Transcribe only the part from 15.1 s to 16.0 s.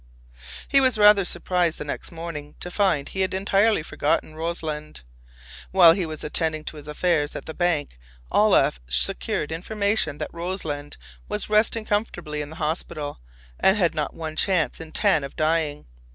of dying.